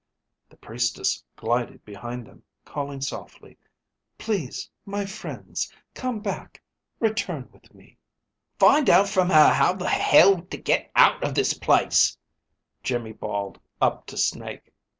The 0.49 0.57
Priestess 0.57 1.23
glided 1.35 1.85
behind 1.85 2.25
them, 2.25 2.41
calling 2.65 3.01
softly, 3.01 3.59
"Please, 4.17 4.67
my 4.83 5.05
friends, 5.05 5.71
come 5.93 6.21
back. 6.21 6.59
Return 6.99 7.47
with 7.53 7.71
me." 7.75 7.97
"Find 8.57 8.89
out 8.89 9.09
from 9.09 9.29
her 9.29 9.53
how 9.53 9.73
the 9.73 9.87
hell 9.89 10.41
to 10.41 10.57
get 10.57 10.89
out 10.95 11.23
of 11.23 11.35
this 11.35 11.53
place!" 11.53 12.17
Iimmi 12.83 13.19
bawled 13.19 13.59
up 13.79 14.07
to 14.07 14.17
Snake. 14.17 14.73